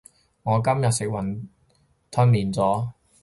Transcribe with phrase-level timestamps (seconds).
[0.41, 1.43] 我今日食雲
[2.09, 2.89] 吞麵咗